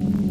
[0.00, 0.27] you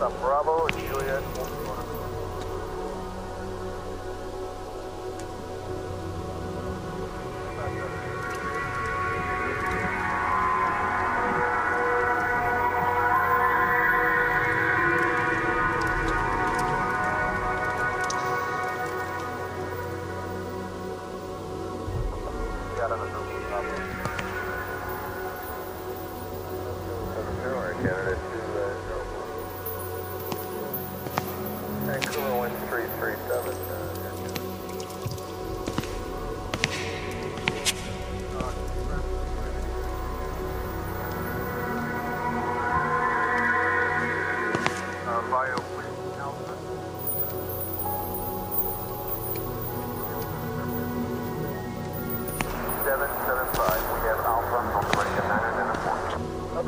[0.00, 1.99] That's Bravo, Juliet.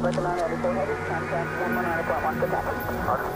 [0.02, 3.31] Ready for heavy contact 109.1 detected.